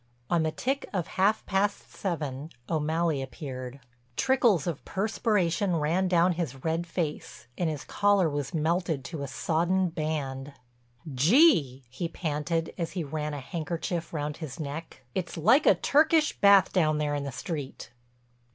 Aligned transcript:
On 0.31 0.41
the 0.41 0.49
tick 0.51 0.89
of 0.93 1.05
half 1.09 1.45
past 1.45 1.91
seven 1.91 2.49
O'Malley 2.67 3.21
appeared. 3.21 3.79
Trickles 4.17 4.65
of 4.65 4.83
perspiration 4.83 5.75
ran 5.75 6.07
down 6.07 6.31
his 6.31 6.63
red 6.65 6.87
face, 6.87 7.45
and 7.55 7.69
his 7.69 7.83
collar 7.83 8.27
was 8.27 8.51
melted 8.51 9.05
to 9.05 9.21
a 9.21 9.27
sodden 9.27 9.89
band. 9.89 10.53
"Gee," 11.13 11.83
he 11.87 12.07
panted 12.07 12.73
as 12.79 12.93
he 12.93 13.03
ran 13.03 13.35
a 13.35 13.39
handkerchief 13.39 14.11
round 14.11 14.37
his 14.37 14.59
neck, 14.59 15.03
"it's 15.13 15.37
like 15.37 15.67
a 15.67 15.75
Turkish 15.75 16.35
bath 16.35 16.73
down 16.73 16.97
there 16.97 17.13
in 17.13 17.23
the 17.23 17.31
street." 17.31 17.91